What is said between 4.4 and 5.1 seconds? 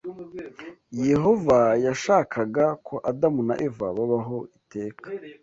iteka.